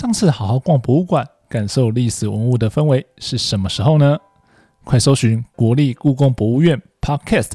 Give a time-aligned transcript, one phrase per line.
[0.00, 4.18] 上次好好逛博物馆，感受历史文物的氛围是什么时候呢？
[4.82, 7.50] 快搜寻国立故宫博物院 Podcast，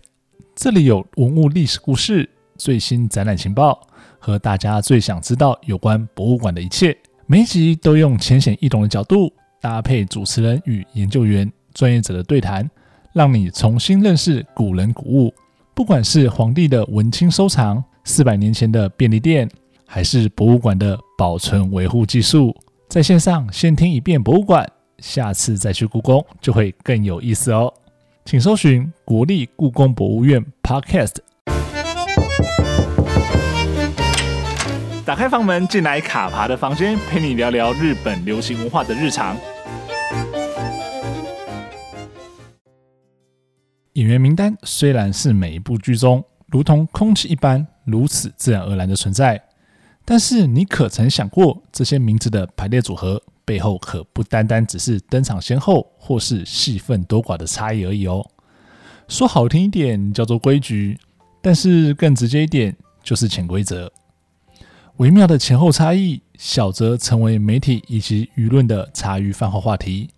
[0.56, 3.88] 这里有文物历史故事、最新展览情报
[4.20, 6.96] 和大家最想知道有关博物馆的一切。
[7.26, 12.70] 每一集都用浅显易懂的角度，搭配主持人与研究员专业者的对谈，
[13.12, 15.34] 让你重新认识古人古物。
[15.74, 19.50] 不管是皇帝的文青收藏，四百年前的便利店，
[19.88, 22.56] 还是博物馆的保存维护技术，
[22.90, 24.70] 在线上先听一遍博物馆。
[25.00, 27.72] 下次再去故宫就会更有意思哦，
[28.24, 31.18] 请搜寻国立故宫博物院 Podcast。
[35.06, 39.38] 打开房门，进来卡爬的房间，陪你聊聊日本流行文化的日常。
[43.94, 49.42] 演员名单虽然是每一部剧中如同空气一般如此自然而然的存在，
[50.06, 53.22] 但是你可曾想过这些名字的排列组合？
[53.44, 58.28] 背后可不单单只是登场先后或是戏份多寡的差异而已哦。
[59.08, 60.98] 说好听一点叫做规矩，
[61.44, 63.92] 但是更直接一点就是潜规则。
[64.98, 70.10] 微妙的前后差异，小则成为媒体以及舆论的茶余饭后话题，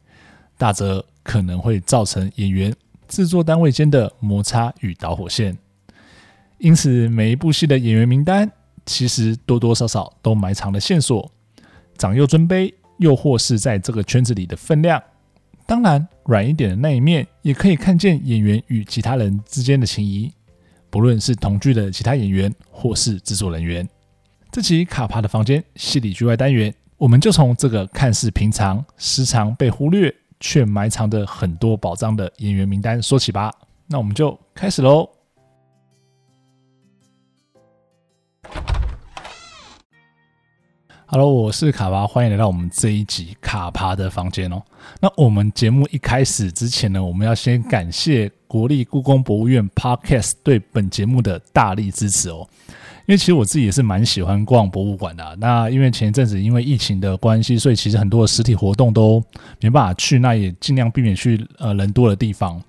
[0.57, 2.73] 大则可能会造成演员、
[3.09, 5.57] 制作单位间的摩擦与导火线。
[6.59, 8.49] 因此，每一部戏的演员名单，
[8.87, 11.31] 其实多多少少都埋藏了线索，
[11.99, 12.73] 长幼尊卑。
[12.99, 14.99] 又或是在这个圈子里的分量，
[15.67, 20.33] 当然软一点的那一面，也可以看见演员与其他人之间的情谊，
[20.89, 23.87] 不论是同剧的其他演员或是制作人员。
[24.51, 33.53] 这期卡帕的房间戏里剧外单元，我们就从这个看似平常、时常被忽略却埋藏着很多宝藏的演员名单说起吧。
[33.85, 35.16] 那我们就开始喽。
[41.09, 44.61] Hello，我是卡巴，欢迎来到我们这一集卡巴的房间哦。
[44.99, 52.45] 那我们节目一开始之前呢，我们要先感谢国立故宫博物院 Podcast 对本节目的大力支持哦。
[53.05, 55.33] 因为其实我自己也是蛮喜欢逛博物馆的。
[55.39, 59.23] 那因为前一阵子因为疫情的关系，所以其实很多的实体活动都
[59.61, 62.61] 没办法去，那也尽量避免去呃人多的地方。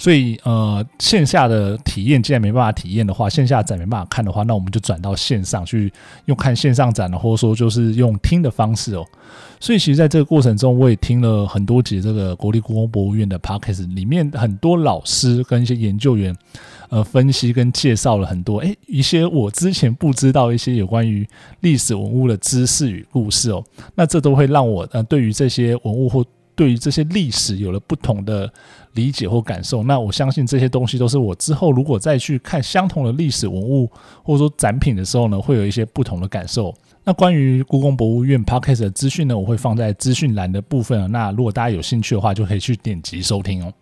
[0.00, 5.92] 所以，呃，线下的体验既然没办法体验的话，线下展没办法看的话，那我们就转到线上去，
[6.24, 9.04] 用看线上展的，或者说就是用听的方式哦。
[9.60, 16.34] 所以，其实在这个过程中，我也听了很多集这个国立故宫博物院的 p o c a s t 里面很多老师跟一些研究员，
[16.88, 21.28] 呃，分析跟介绍了很多，诶，一些我之前不知道一些有关于
[21.60, 23.62] 历史文物的知识与故事哦。
[23.94, 26.24] 那这都会让我，呃，对于这些文物或
[26.60, 28.52] 对于这些历史有了不同的。
[28.94, 33.88] 理解或感受，那我相信这些东西都是我之后如果再去看相同的历史文物
[34.24, 36.74] 或者说展品的时候呢，会有一些不同的感受。
[37.04, 41.08] 那关于故宫博物院 Podcast 的资讯呢，我会放在资讯栏的部分。
[41.12, 43.72] 那如果大家有兴趣的话，就可以去点击收听哦。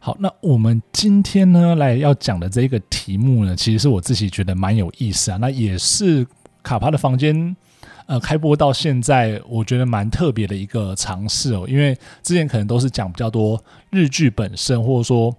[0.00, 5.38] 好，那我们今天呢来要讲的这个题目呢，其实是我自己觉得蛮有意思啊。
[5.40, 6.26] 那也是
[6.64, 7.56] 卡帕的房间。
[8.06, 11.66] 呃，开播到现在，我觉得蛮特别的一个尝试哦。
[11.68, 15.36] 因为之前可能都是讲比较多日剧本身，或者说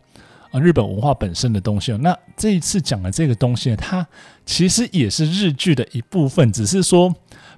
[0.51, 1.93] 呃日本文化本身的东西。
[1.93, 4.05] 那这一次讲的这个东西呢，它
[4.45, 7.13] 其实也是日剧的一部分，只是说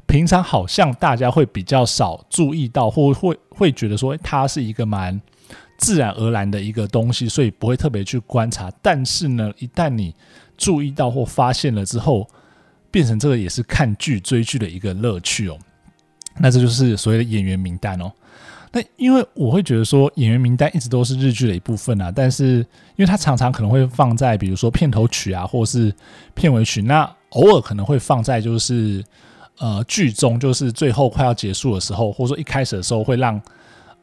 [0.06, 5.20] 平常好像大家会比较少注意到，或会会觉得说它是一个蛮
[5.80, 8.72] 自然而然的一个东西，所以不会特别去观察。
[8.82, 10.14] 但是呢，一旦你
[10.56, 12.30] 注意到或发现了之后，
[12.92, 15.58] 变成这个也是看剧追剧的一个乐趣哦，
[16.40, 18.12] 那这就是所谓的演员名单哦。
[18.72, 22.58] 那因为我会觉得说演员名单一直都是日剧的一部分啊，但是
[22.96, 25.92] 因为它常常可能会放在比如说片头曲啊，或是
[26.36, 29.04] 片尾曲，那偶尔可能会放在就是
[29.58, 33.42] 呃剧中，就是最后快要结束的时候，或者说一开始的时候会让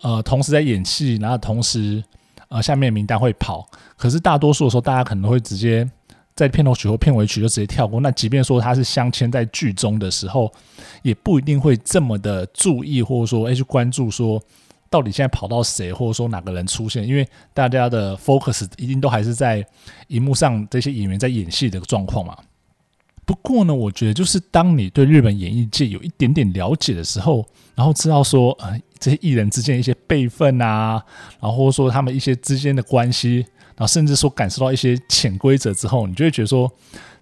[0.02, 2.02] 呃同时在演戏，然后同时
[2.48, 3.64] 呃下面名单会跑，
[3.96, 5.88] 可是大多数的时候大家可能会直接。
[6.36, 7.98] 在片头曲或片尾曲就直接跳过。
[7.98, 10.52] 那即便说它是镶嵌在剧中的时候，
[11.02, 14.40] 也不一定会这么的注意，或者说哎去关注说
[14.90, 19.66] 到底现在跑到谁，或者说哪个人出现，因为大家的 focus 一定都还是在
[20.08, 22.36] 荧幕上这些演员在演戏的状况嘛。
[23.24, 27.44] 不过呢，我觉得就是当你对日本演艺界有一点点了解的时候，
[27.74, 31.02] 然后知道说呃这些艺人之间一些辈分啊，
[31.40, 33.46] 然后或者说他们一些之间的关系。
[33.76, 36.70] 然后甚至说感受到一些潜规则之后，你就会觉得说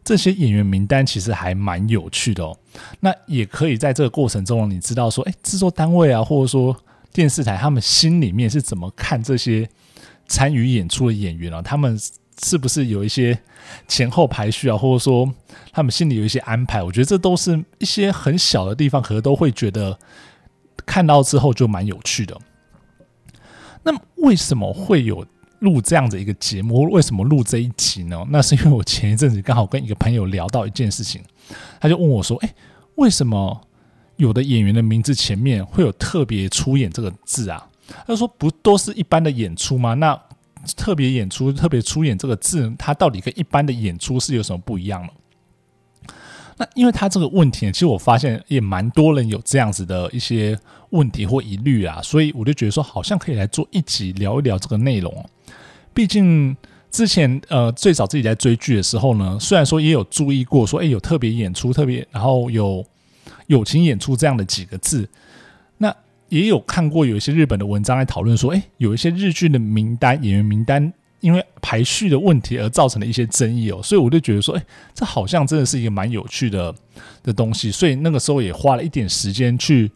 [0.04, 2.56] 这些演员名单其实还蛮有趣的哦。
[3.00, 6.76] 那也可以在这个过程中，你知道说，哎，制作单位啊，或者说
[7.12, 9.68] 电视台，他们心里面是怎么看这些
[10.26, 11.60] 参与演出的演员啊？
[11.60, 11.98] 他们
[12.42, 13.38] 是不是有一些
[13.88, 15.32] 前后排序啊，或者说
[15.72, 16.82] 他们心里有一些安排？
[16.82, 19.98] 我觉得这都是一些很小的地方，可能都会觉得
[20.84, 22.36] 看到之后就蛮有趣的。
[23.84, 25.24] 那为什么会有
[25.64, 26.82] 录这样的一个节目？
[26.90, 28.24] 为什么录这一集呢？
[28.28, 31.22] 那是因为我前一阵子刚好跟一个朋友聊到一件事情，
[31.80, 32.54] 他就问我说：“哎，
[32.96, 33.60] 为什么
[34.16, 37.66] 有的演员的名字前面会有特别出演这个字啊？”
[38.06, 39.94] 他说：“不都是一般的演出吗？
[39.94, 40.20] 那
[40.76, 45.08] 特别演出、特别出演这个字，它到底跟一般的演出是有什么不一样呢？”
[46.56, 50.56] 那因为他这个问题，其实我发现也蛮多人有这样子的一些
[50.90, 55.12] 问题或疑虑啊，所以我就觉得说，好像可以来做一集聊一聊这个内容。
[55.94, 56.54] 毕竟
[56.90, 62.84] 之前呃最早自己在追剧的时候呢，虽然说也有注意过说，诶有特别演出、特别然后有
[63.46, 65.08] 友情演出这样的几个字，
[65.78, 65.94] 那
[66.28, 70.92] 也有看过有一些日本的文章来讨论说，诶有一些日剧的名单、演员名单。
[71.20, 76.74] 因为排序的问题而造成的一些争议哦，所以我就觉得说，哎，这好像真的是一个蛮有趣的
[77.22, 79.90] 的东西，所以那个时候也花了一点时间去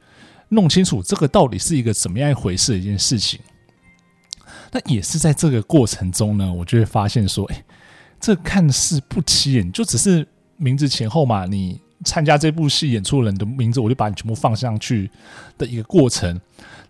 [0.49, 3.39] 弄清楚这个到底是一个怎么样一回事的一件事情。
[4.71, 7.65] 那也是在这个过程中呢，我就会发现说，哎，
[8.21, 10.27] 这看似不起眼，就只是
[10.57, 15.11] 名字前后嘛，你参加这部戏演出的人的名字，我就把你全部放上去
[15.57, 16.41] 的一个过程。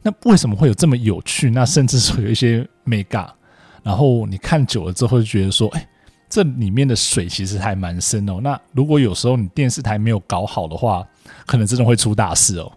[0.02, 1.50] 那为什么会有这么有趣？
[1.50, 3.32] 那甚至说有一些眉角。
[3.84, 5.88] 然后你看久了之后，就觉得说，哎，
[6.28, 8.38] 这里面的水其实还蛮深哦。
[8.42, 11.06] 那如果有时候你电视台没有搞好的话，
[11.46, 12.70] 可能真的会出大事哦。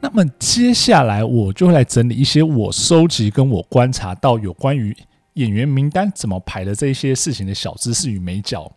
[0.00, 4.96] 那么接下来我就会来整理一些我收集跟我观察到有关于
[5.34, 8.70] 演员名单怎么排的这些事情的小知识与美角。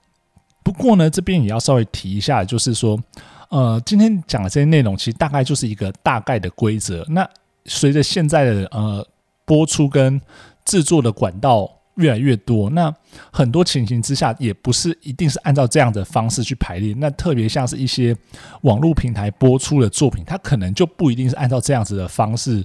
[0.63, 3.01] 不过呢，这边也要稍微提一下，就是说，
[3.49, 7.05] 呃，今天讲的这些内容其实大概就是一个大概的规则。
[7.09, 7.27] 那
[7.65, 9.07] 随着现在的呃
[9.45, 10.19] 播出跟
[10.65, 12.93] 制作的管道越来越多，那
[13.31, 16.93] 很多情形之下也不是一定是按照这样的方式去排列。
[16.97, 18.15] 那特别像是一些
[18.61, 22.63] 网络平台播出的作品，它可能就不一定是按照这样子的方式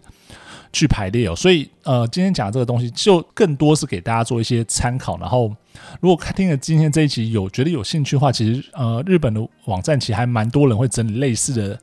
[0.72, 1.34] 去排列哦。
[1.36, 5.18] 所以，呃，今天讲这个东西就更多是给大家做一些参考。
[5.18, 5.54] 然后，
[6.00, 11.78] 如果看听了今天这一集有觉得有兴趣的话，其实呃，日本的网站其实还蛮多人会整理类似的。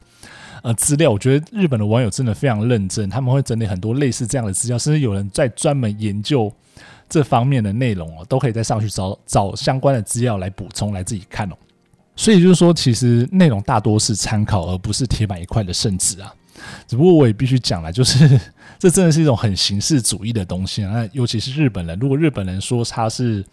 [0.63, 6.53] 呃，资料我觉得日本的网友真的非常认真，他们会整理很多类似这样的资料，甚至有人在专门研究
[7.11, 11.55] 这方面的内容哦，都可以再上去找找相关的资料来补充来自己看哦。
[12.15, 16.33] 所以就是说，其实内容大多是参考，而不是铁板一块的圣旨啊。
[16.87, 18.39] 只不过我也必须讲了，就是
[18.79, 20.91] 这真的是一种很形式主义的东西啊。
[20.93, 23.43] 那尤其是日本人，如果日本人说他是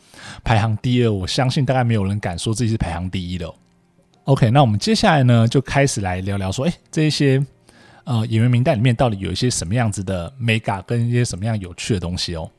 [0.44, 3.55] 排行第二，我相信大概没有人敢说自己是排行第一的哦。
[4.25, 7.44] OK，那我们接下来呢，就开始来聊聊说，哎，这些
[8.05, 12.50] 呃演员名单里面到底有一些什么样子的眉角跟一些什么样有趣的东西哦。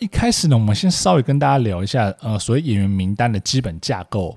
[0.00, 4.34] 一开始呢，我们先稍微跟大家聊一下，呃，所谓演员名单的基本架构，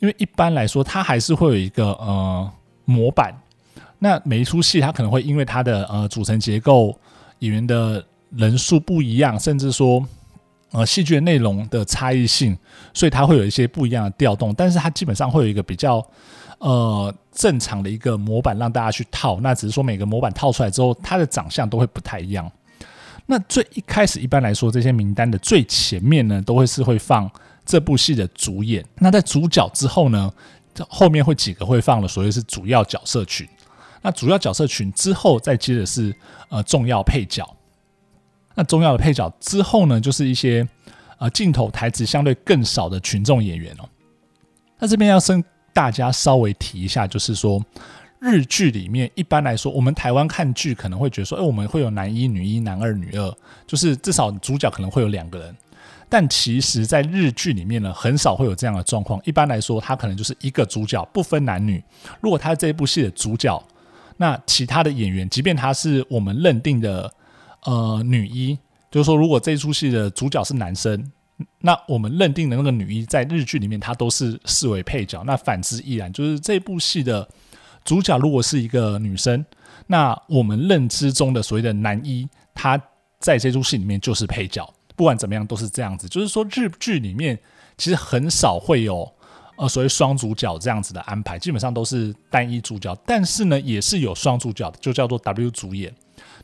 [0.00, 2.50] 因为一般来说，它还是会有一个呃
[2.84, 3.32] 模板。
[4.00, 6.94] 那每一出戏，它可能会因为它的呃组成结构、
[7.38, 10.04] 演员的人数不一样，甚至说。
[10.72, 12.54] 呃，戏剧内容的差异性，
[12.92, 16.04] 所以它会有一些不一样的调动，但是它基本上会有一个比较
[16.58, 19.38] 呃正常的一个模板让大家去套。
[19.40, 22.50] 那只是说每个模板套出来之后，它的长相都会不太一样。
[23.26, 27.28] 那最一开始，一般来说，这些名单的最前面呢，都会是会放
[27.64, 28.84] 这部戏的主演。
[28.98, 30.32] 那在主角之后呢，
[30.88, 33.46] 后面会几个会放了所谓是主要角色群。
[34.02, 36.14] 那主要角色群之后再接着是
[36.48, 37.44] 呃重要配角。
[38.54, 40.66] 那重要的配角之后呢，就是一些
[41.18, 43.88] 呃镜头台词相对更少的群众演员哦。
[44.78, 47.60] 那这边要跟大家稍微提一下，就是说
[48.20, 55.56] 日剧里面一般来说，我们台湾看剧可能会觉得说，哎，我们会有男一、女一、男二、女二，就是至少主角可能会有两个人。
[56.08, 59.20] 但其实，在日剧里面呢，很少会有这样的状况。
[59.24, 61.82] 一般来说，他可能就是一个主角，不分男女。
[62.20, 63.62] 如果他这部戏的主角，
[64.16, 67.12] 那其他的演员，即便他是我们认定的。
[67.64, 68.56] 呃，女一
[68.92, 71.10] 就是说，如果这出戏的主角是男生，
[71.58, 75.24] 那我们认定的那个女一在日剧里面，她都是视为配角。
[75.24, 77.28] 那反之亦然，就是这部戏的
[77.86, 79.42] 主角如果是一个女生，
[79.86, 82.76] 那我们认知中的所谓的男一，他
[83.20, 84.68] 在这出戏里面就是配角。
[84.96, 86.08] 不管怎么样，都是这样子。
[86.08, 87.38] 就是说，日剧里面
[87.76, 89.08] 其实很少会有
[89.56, 92.92] 呃所谓双主角这样子的安排，基本上都是单一主角。
[93.06, 95.94] 但是呢，也是有双主角的，就叫做 W 主演。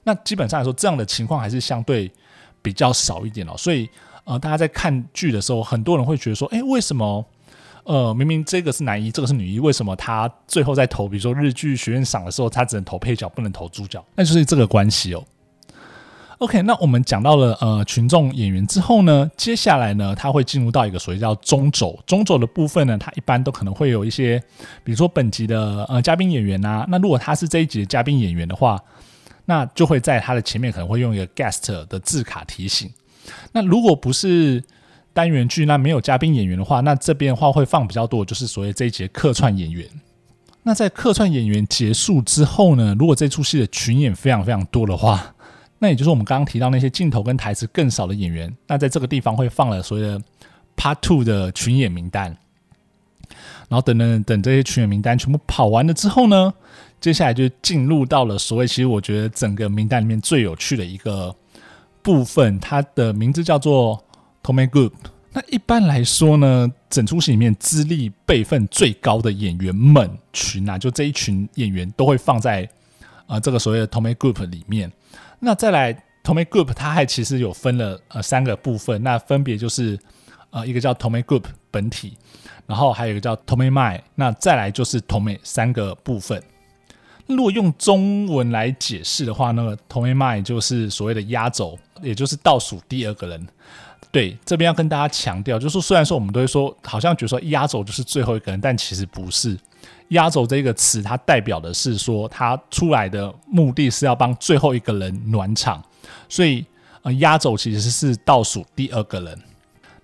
[0.05, 2.13] 那基本上来说，这样的情况还是相对
[2.61, 3.55] 比较少一点哦。
[3.57, 3.89] 所以，
[4.25, 7.25] 呃，大家在看剧的时候，很多人会觉得说，诶，为什么，
[7.85, 14.05] 呃，明明这个是男一，这个是女一，为什么他最后在投，比如说日剧学院赏的时候，他只能投配角，不能投主角？
[14.15, 15.25] 那就是这个关系哦。
[16.39, 21.97] OK，那我们讲到了呃群众演员之后呢，接下来呢，他会进入到一个所谓叫中轴。
[22.05, 24.43] 中轴的部分呢，它一般都可能会有一些，
[24.83, 26.85] 比如说本集的呃嘉宾演员啊。
[26.89, 28.77] 那如果他是这一集的嘉宾演员的话，
[29.45, 32.91] 那就会在他的前面可能会用一个 guest 的字卡提醒。
[33.53, 34.63] 那如果不是
[35.13, 39.87] 单元剧，那没有嘉宾演员的话，那这边的话会放比较多，就是所谓这一节客串演员。
[40.63, 45.35] 那在客串演员结束之后呢，如果这出戏的群演非常非常多的话，
[45.79, 50.23] 那也就是我们刚刚提到那些镜头跟台词更少的演员，那在这个地方会放了所谓的
[50.77, 52.37] Part Two 的群演名单，
[53.69, 56.55] 然后等等等这些群演名单全部跑完了之后呢，
[57.01, 61.35] 接下来就进入到了所谓其实我觉得整个名单里面最有趣的一个
[62.03, 64.01] 部分，它的名字叫做
[64.43, 64.93] Tommy Group。
[65.35, 72.69] 那一般来说呢，整出戏里面资历辈分最高的演员们群啊，就这一群演员都会放在
[73.27, 74.93] 呃这个所谓的 Tommy Group 里面。
[75.39, 79.99] 那再来 Tommy Group，它还其实有分了呃三个部分，那分别就是
[80.51, 82.13] 呃一个叫 Tommy Group 本体，
[82.67, 86.43] 然后还有一个叫 Tome Mai，那再来就是 Tommy 三个部分。
[87.27, 93.49] 如果用中文来解释的话，那个 Tome Mai 就是所谓的压轴，也就是倒数第二个人。
[94.13, 99.59] 对，这边要跟大家强调，就是虽然说我们都会说，好像觉得说压轴就是最后一个人，但其实不是。
[100.09, 105.83] 压轴这个词，它代表的是说，他出来的目的是要帮最后一个人暖场，
[106.29, 106.63] 所以
[107.01, 109.39] 呃，压轴其实是倒数第二个人。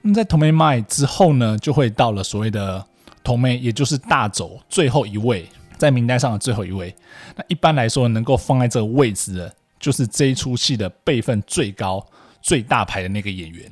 [0.01, 2.83] 那在 Tome Mai 之后呢，就会到了所谓的
[3.23, 5.47] Tome，也就是大轴最后一位，
[5.77, 6.95] 在名单上的最后一位。
[7.37, 12.03] 那一般来说，能够放在这个位置的，就是这一出戏的辈分最高、
[12.41, 13.71] 最大牌的那个演员。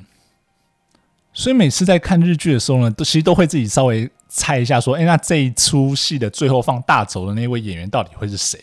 [1.37, 4.09] 所以每次在看日剧的时候呢，都其实都会自己稍微。
[4.29, 8.59] 猜一下，说，哎，那这一出戏的最后放大轴的那位演员到底会是谁？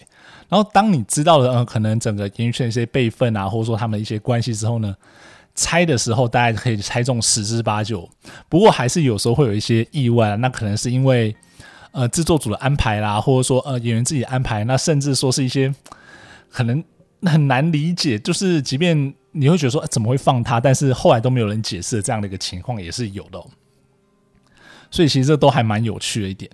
[0.46, 4.94] 然后当你知道了，呃，可能整个演艺圈一些辈分啊，或者说他们的一些关系之后呢，
[5.54, 8.06] 猜的时候大家可以猜中十之八九。
[8.50, 11.34] 不过还是有时候会有一些意外，那可能是因为
[11.92, 15.74] 呃制作组的安排啦，或者说呃演员自己安排，那甚至说是一些
[16.50, 16.84] 可能
[17.30, 23.42] 很难理解，就是即便你会觉得说，怎么会放他，但是后来都没有人解释这样的一个情况也是有的。
[24.90, 26.50] 所以其实这都还蛮有趣的一点。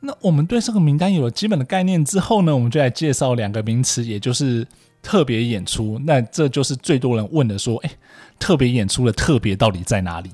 [0.00, 4.66] 那我们对这个名单有了基本的概念之后呢，我们就来介绍两个名词，也就是
[5.02, 5.98] 特别演出。
[6.04, 7.90] 那这就是最多人问的，说，哎，
[8.38, 10.30] 特别演出的特别到底在哪里？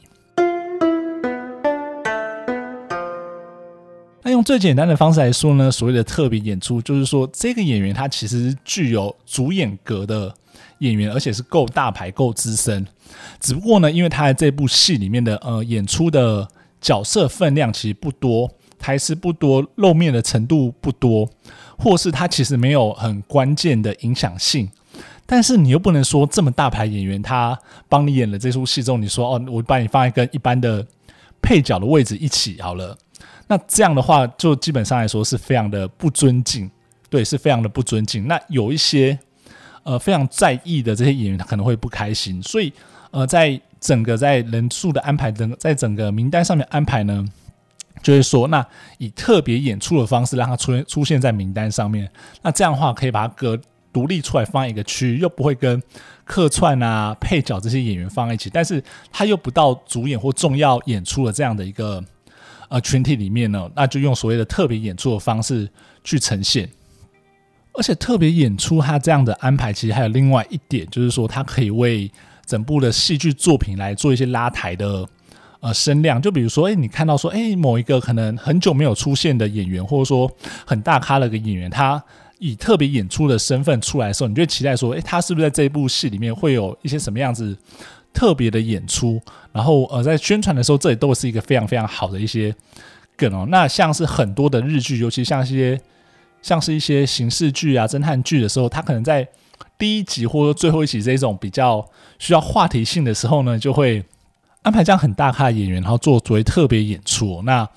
[4.22, 10.34] 那用最简单的方式来说呢，所谓的特别演出，就是说这个演员他其实具有主演格的
[10.78, 12.86] 演员，而且是够大牌、够资深。
[13.38, 16.48] 只不过呢，因为他在这部戏里面的呃演出的。
[16.82, 21.28] 角色分量其实不多，台词不多，露面的程度不多，
[21.76, 24.66] 或是他其实没有很关键的影响性。
[25.26, 30.86] 但是你又不能说这么大牌演员，他帮你演了这出戏之后，你说哦，我把你放在跟一般的
[31.42, 32.96] 配角的位置一起好了。
[33.46, 36.70] 那这样的话，就基本上来说是非常的不尊敬，
[37.08, 38.26] 对，是非常的不尊敬。
[38.28, 39.18] 那有一些
[39.82, 42.42] 呃非常在意的这些演员，他可能会不开心。
[42.42, 42.72] 所以
[43.10, 47.24] 呃，在整个在人数的安排，等在整个名单上面安排呢，
[48.02, 48.64] 就是说，那
[48.98, 52.08] 以特别演出的方式让他出现出现在名单上面，
[52.42, 53.58] 那这样的话可以把它隔
[53.92, 55.82] 独立出来放一个区，又不会跟
[56.24, 62.00] 客串啊、配角这些演员放在一起，但是他又不到主演或重要演出的这样的一个
[62.70, 65.68] 呃群体里面呢，那就用所谓的特别演出的方式
[66.02, 66.66] 去呈现。
[67.72, 72.10] 而且特别演出它这样的安排，其实还有另外一点，就是说它可以为
[72.44, 75.06] 整部的戏剧作品来做一些拉抬的
[75.60, 80.30] 呃声量，就比如说，哎，你看到说，哎，某一个可能很久没有出现的演员，或者说
[80.66, 82.02] 很大咖的一个演员，他
[82.40, 87.56] 以特别演出的身份出来的时候，你就会期待说，哎，他是不是在这一部戏里面会有一些什么样子
[88.12, 89.20] 特别的演出？
[89.52, 92.54] 然后呃，在宣传的时候，这里都是一个非常非常好的一些
[93.16, 93.46] 梗哦。
[93.50, 95.80] 那像是很多的日剧，尤其像一些
[96.42, 99.26] 像是一些刑事剧啊、侦探剧的时候，他可能在
[99.78, 101.84] 第一集或者最后一集这种比较
[102.18, 104.04] 需要话题性的时候呢，就会
[104.62, 107.42] 安排这样很大咖的演员，然后做作为特别演出。
[107.42, 107.68] 那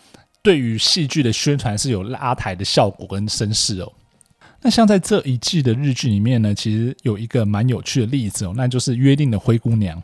[0.41, 3.91] 对于戏剧的宣传是有拉抬的效果跟声势哦。
[4.61, 9.97] 那像在这一季的日剧里面呢，其实有一个蛮有趣的例子哦，那就是《约定的灰姑娘》。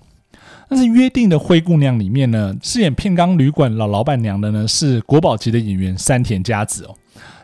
[0.70, 6.96] 但是《约定的灰姑娘》里面呢，饰演片冈旅馆老老板娘的呢是国宝级的演员山田佳子哦。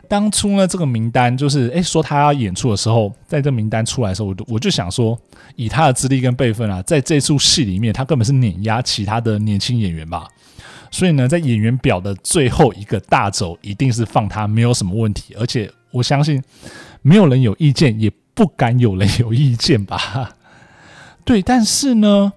[0.08, 5.18] 当初呢，这个名单就是诶说他要演出的时候，在这名单出来的时候，我我就想说，
[5.56, 10.28] 以他的资历跟辈分啊，在这出戏里面，他根本是碾压其他的年轻演员吧。
[10.92, 15.34] 所以呢，在演员表的最后一个大轴，一定是放他，没有什么问题。
[15.36, 16.40] 而且我相信，
[17.02, 20.36] 没有人有意见，也不敢有人有意见吧。
[21.26, 22.32] 对，但是呢，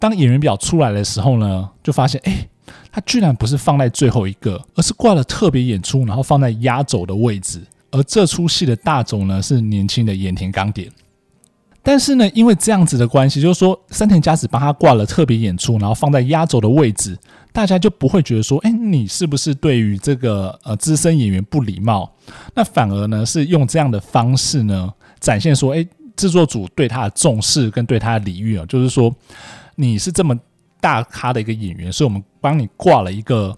[0.00, 2.48] 当演员表出来的时候呢，就发现，哎，
[2.90, 7.60] 他居然不是放在最后一个，而是挂了特别演出，然后放在压轴的位置。
[7.92, 10.90] 而这出戏的大轴呢，是年轻的盐田刚典。
[11.82, 17.18] 但是呢，因为这样子的关系，就是说山田佳子帮他挂了特别演出，然后放在压轴的位置，
[17.52, 22.10] 大家就不会觉得说，哎，你是不是对于这个呃资深演员不礼貌？
[22.54, 29.10] 那反而呢，是用这样的方式呢，展现说，哎，制作组对他的重视跟对他的礼遇啊，就是说
[29.80, 30.38] 你是这么
[30.80, 33.56] 大咖的一个演员，所以我们帮你挂了一个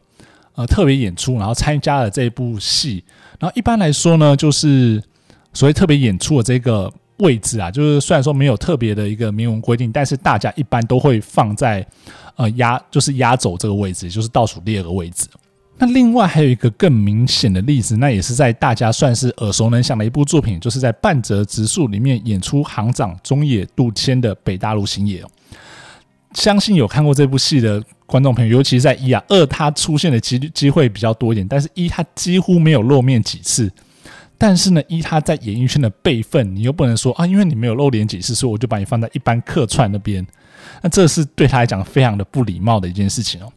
[0.55, 3.03] 呃特别演出，然后参加了这一部戏。
[3.39, 5.03] 然后一般来说呢，就是
[5.53, 6.93] 所谓特别演出的这个。
[7.19, 11.87] 位置啊，就是虽然说没有特别的一个明文规定，但是大家一般都会放在
[12.35, 15.29] 呃压，就是压轴这个位置，就是倒数第二个位置。
[15.79, 25.23] 那另外还有一个更明显的例子，那也是在大家算是耳熟能详的一部作品，就是在半泽直树里面演出行长中野渡迁的北大陆星野。
[26.35, 33.71] 相信有看过这部戏的观众朋友，尤其是在一啊二，他出现的机机会比较多一点，但是一他几乎没有露面几次。
[34.39, 40.27] 但是呢，一他在演艺圈的辈分，你又不能说啊，因为你没有露脸几次，所以我就把你放在一般客串那边。
[40.81, 43.53] 那这是对他来讲非常的不礼貌的一件事情哦。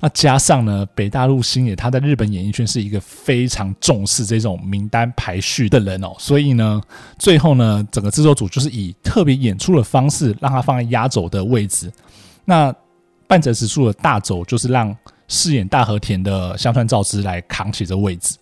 [0.00, 6.80] 那加上呢，北大陆星野他在日本演艺圈是一个非常重视这种名单排序的人哦，所以呢，
[7.16, 11.90] 最后呢，整个制作组就是以特别演出的方式让他放在压轴的位置。
[12.44, 12.74] 那
[13.26, 14.96] 半泽直树的大轴就是让
[15.28, 18.36] 饰演大和田的香川照之来扛起这位置。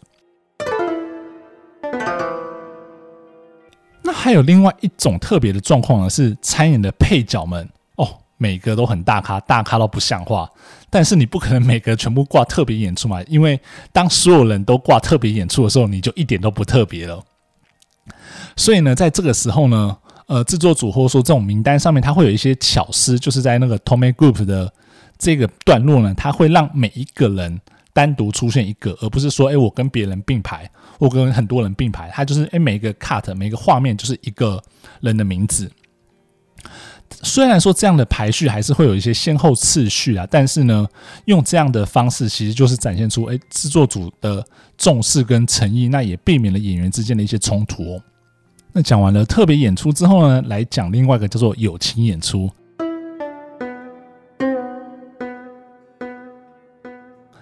[4.02, 10.50] 那还有另外一种特别的状况呢，是参演的配角们哦，每个都很大咖，大咖到不像话。
[10.90, 13.59] 但是你不可能每个全部挂特别演出嘛，因为
[13.92, 17.23] 当所有人都挂特别演出的时候，你就一点都不特别了。
[18.56, 19.97] 所以呢，在这个时候呢，
[20.33, 24.73] 呃，制作组或者说这种名单上面，它会有一些巧思，就是在那个 Tommy Group 的
[25.19, 27.61] 这个段落呢，它会让每一个人。
[27.95, 30.67] 单独出现一个，而不是说，哎，我跟别人并排，
[30.99, 34.59] 我跟很多人并排，它就是，哎，每一个 cut，每一个画面就是一个
[35.02, 35.71] 人的名字。
[37.11, 40.89] 虽然说这样的排序还是会有一些先后次序啊，但是呢，
[41.26, 44.43] 用这样的方式其实就是展现出，哎，制作组的
[44.78, 48.02] 重视跟诚意，那也避免了演员之间的一些冲突哦。
[48.75, 52.50] 那讲完了特别演出之后呢，来讲另外一个叫做友情演出。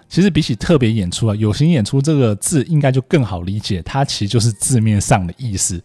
[0.09, 5.81] 其实比起特别演出啊，友情演出这个字应该就更好理解，它其实就是字面上的意思，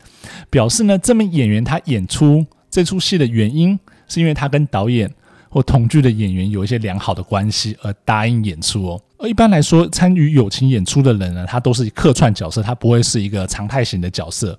[0.51, 3.79] 表示呢，这名演员他演出这出戏的原因，
[4.09, 5.09] 是因为他跟导演
[5.49, 9.01] 或同剧的演员有一些良好的关系而答应演出哦。
[9.19, 14.59] 而一般来说，参与友情演出的人呢，他都是客串角色，他不会是一个常态型的角色。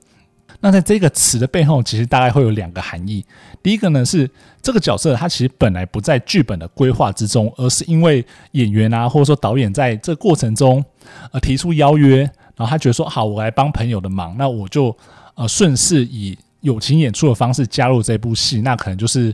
[0.59, 3.23] 那在这个词的背后，其实大概会有两个含义。
[3.61, 4.29] 第一个呢是
[4.61, 10.83] 这个角色，他其实本来不在剧本的规划之中，而是因为演员啊，或者说导演在这过程中
[11.31, 12.19] 呃提出邀约，
[12.55, 14.95] 然后他觉得说好，我来帮朋友的忙，那我就
[15.35, 19.33] 呃顺势以友情演出的方式加入这部戏，那可能就是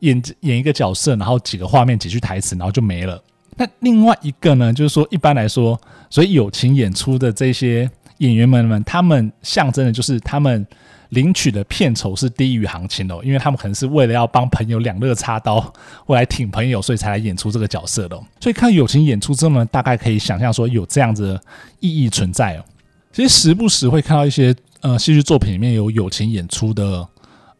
[0.00, 3.22] 演演一个角色，然后几个画面几句台词，然后就没了。
[3.56, 7.90] 那另外一个呢，就是说一般来说，所以友情演出的这些。
[8.22, 10.64] 演员们们，他们象征的就是他们
[11.08, 15.60] 领取的片酬是低于行情的，因为他们可能是为了要帮朋友两肋插刀，
[16.06, 18.16] 或来挺朋友，所以才来演出这个角色的。
[18.40, 21.42] 所以看友情演出之后呢，大概可以想象说有这样子的
[21.80, 22.64] 意义存在哦。
[23.12, 27.06] 其实时不时会看到一些呃戏剧作品里面有友情演出的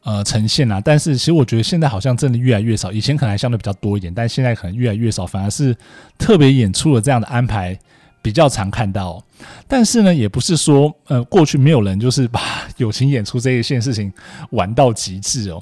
[0.05, 5.77] 呃呈现啊，但是其实我觉得现在好像真的越来越少，以前可能还相对比较多一点，但现在可能越来越少，反而是
[6.17, 7.77] 特别演出的这样的安排。
[8.23, 9.21] 比较常看到，
[9.67, 12.41] 但是呢，也不是说呃过去没有人就是把
[12.77, 14.11] 友情演出这一件事情
[14.51, 15.61] 玩到极致哦。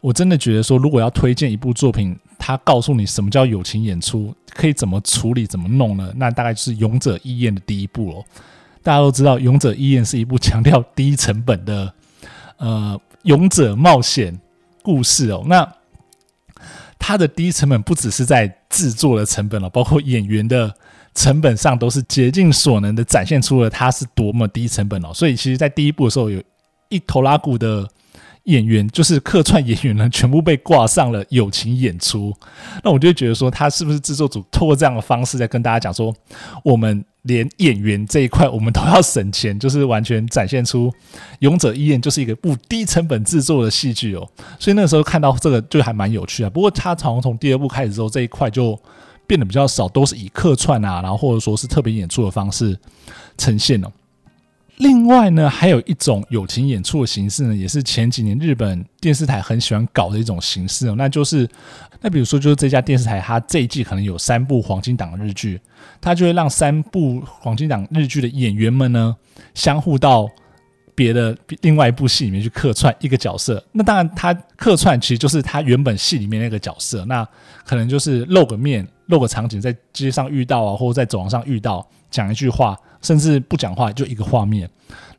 [0.00, 6.12] 我真的觉得说，如果要推荐一部作品，它告诉你什么叫友情演出，可以怎么处理、怎么弄呢？
[6.14, 8.24] 那大概就是《勇者义彦》的第一部哦。
[8.80, 11.92] 大家都知道，《勇者义彦》是一部强调低成本的
[12.58, 14.38] 呃勇者冒险
[14.84, 15.42] 故事哦。
[15.46, 15.68] 那
[16.96, 20.72] 它的低成本不只是在制作的成本了，包括演员的。
[21.18, 26.40] 成本上都是竭尽所能的展现出了它是多么低成本哦，所以其实，在第一部的时候，有
[26.90, 27.84] 一头拉库的
[28.44, 32.32] 演员，就是客串演员呢，全部被挂上了友情演出。
[32.84, 36.14] 那我就觉得说，他是不是制作组透过这样的方式在跟大家讲说，
[36.62, 40.88] 我们连演员这一块我们都要省钱， 就是完全展现出
[41.40, 44.24] 《勇者义彦》就是一个不低成本制作的戏剧哦。
[44.60, 46.48] 所以那个时候看到这个就还蛮有趣啊。
[46.48, 48.80] 不过他从从第二部开始之后，这一块就。
[49.28, 52.76] 变得比较少，都是以客串啊，然后或者说是特别演出的方式
[53.36, 53.92] 呈现哦。
[54.78, 61.48] 另外呢，还有一种友情演出的形式呢，也是前几年日本电视台很喜欢搞的一种形式哦，那就是，
[62.00, 65.60] 那比如说就是这家电视台，它这一季可能有三部黄金档日剧，
[66.00, 69.16] 它就会让三部黄金档日剧的演员们呢，
[69.52, 70.28] 相互到
[70.98, 73.64] 别的另外一部戏里面去客串一个角色。
[73.70, 77.24] 那当然，他客串其实就是他原本戏里面那个角色，那
[77.64, 82.76] 可能就是露个面、露个场景，在街上遇到啊，或者在走廊上遇到，讲一句话。
[83.00, 84.68] 甚至不讲话，就一个画面。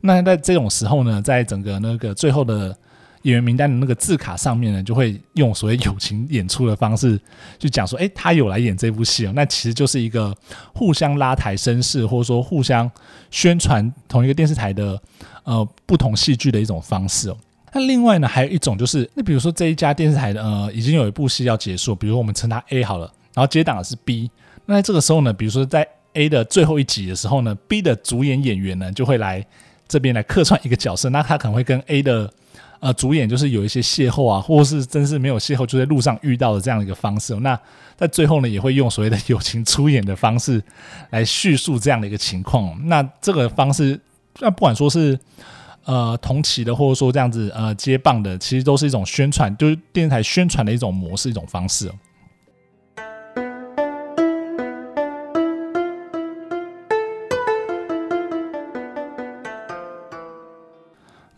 [0.02, 2.76] 那在这种时候呢，在整个那个最后的
[3.22, 7.20] 演员名单的那个字卡上面呢，就会用所谓友情演出的方式
[7.58, 10.34] 去讲说：“诶，他有来演这部戏哦。”那其实就是一个
[10.74, 12.90] 互相拉抬声势，或者说互相
[13.30, 15.00] 宣传同一个电视台的
[15.44, 17.36] 呃不同戏剧的一种方式哦。
[17.72, 24.30] 那另外呢，还有一种就是，那比如说这一家电视台的呃已经有一部戏要结束，比如说我们称它 A 好了，然后接档的是 B。
[24.66, 29.46] 那在这个时候呢，比如说在 A 的最后一集的时候呢，B 的主演演员呢就会来
[29.86, 32.32] 这边来客串一个角色，那他可能会跟 A 的
[32.80, 37.34] 呃主演就是有一些邂逅啊，或是真是没有邂逅，就在路上遇到的这样的一个方式。
[37.36, 37.58] 那
[37.96, 40.62] 在最后呢，也会用所谓的友情出演的方式
[41.10, 42.74] 来叙述这样的一个情况。
[42.88, 44.00] 那这个方式，
[44.40, 45.18] 那不管说是
[45.84, 51.90] 呃同期的，或者说这样子呃接棒的，其实都是一种宣传，就是电视台宣传的一种模式，一种方式。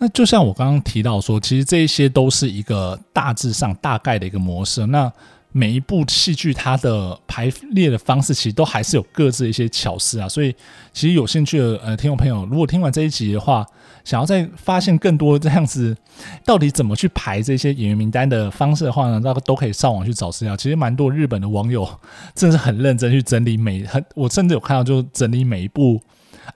[0.02, 4.84] 那就像我刚刚提到说，其实这一些都是一个大致上大概的一个模式。
[4.86, 5.08] 那
[5.52, 10.28] 每一部戏剧它的排列的方式，其实都还是有各自的一些巧思啊。
[10.28, 10.52] 所以，
[10.92, 13.64] 其实有兴趣的呃听众朋友，如果听完这一集的话，
[14.04, 15.96] 想要再发现更多这样子
[16.44, 20.56] 到底怎么去排这些演员名单的方式的话呢，那都可以上网去找资料。
[20.56, 21.88] 其实蛮多日本的网友
[22.34, 26.00] 真的是很认真去整理每很，我甚至有看到就整理每一部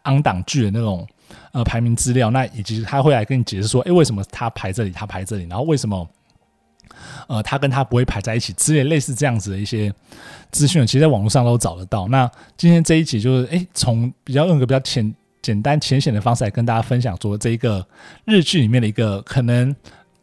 [0.02, 1.06] 昂档剧的那种。
[1.52, 6.08] 呃，排名资料，那以及他会来跟你解释说，诶，为什么他排这里，他排这里，然后为什么，
[7.28, 9.92] 呃，他跟他不会排在一起之类类似这样子的一些
[10.50, 12.06] 资讯，其实在网络上都找得到。
[12.08, 17.86] 那今天这一集就是，诶，从比较用一个比较浅、简单、浅显的方式来跟大家分享，说这一个
[18.24, 19.74] 日剧里面的一个可能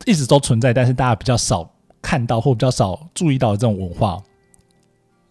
[0.06, 1.70] 一直都存在，但是大家比较少
[2.02, 4.22] 看到或比较少注意到的这种文化。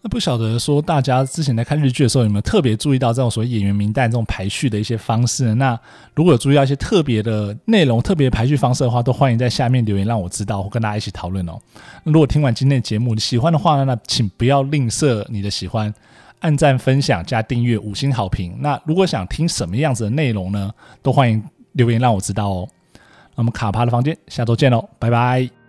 [0.05, 5.55] 那不晓得说，大家之前在看日剧的时候有没有特别注意到这种所谓演员名单这种排序的一些方式？
[5.55, 5.79] 那
[6.13, 11.57] 如果有注意到一些特别的内容、特别排序方式的话，都欢迎在下面留言让我知道，或跟大家一起讨论哦。
[12.03, 15.93] 那如果听完今天的节目你喜欢的话呢，那请不要吝啬你的喜欢，
[16.41, 18.53] 按赞、分享、加订阅、五星好评。
[18.59, 20.69] 那如果想听什么样子的内容呢，
[21.01, 22.67] 都欢迎留言让我知道哦。
[23.35, 25.62] 那么卡帕的房间，下周见喽，拜拜。